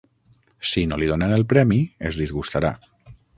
Si 0.69 0.83
no 0.93 0.97
li 1.01 1.09
donen 1.11 1.35
el 1.35 1.45
premi 1.53 1.79
es 2.11 2.19
disgustarà. 2.23 2.73